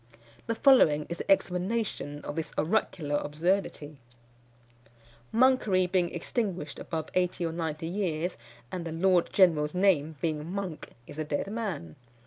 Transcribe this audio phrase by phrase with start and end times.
[0.47, 3.99] The following is the explanation of this oracular absurdity:
[5.31, 8.35] "_Monkery being extinguished above eighty or ninety years,
[8.71, 11.97] and the Lord General's name being Monk, is the dead man.